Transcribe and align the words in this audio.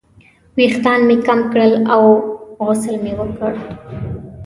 ویښتان 0.57 0.99
مې 1.07 1.15
کم 1.27 1.39
کړل 1.51 1.71
او 1.93 2.03
غسل 2.65 2.95
مې 3.03 3.13
وکړ. 3.19 3.51